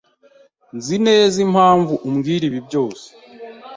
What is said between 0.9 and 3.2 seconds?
neza impamvu umbwira ibi byose.